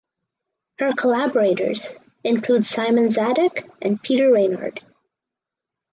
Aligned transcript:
Her 0.79 0.93
collaborators 0.93 1.95
include 2.23 2.65
Simon 2.65 3.09
Zadek 3.09 3.69
and 3.83 4.01
Peter 4.01 4.33
Raynard. 4.33 4.83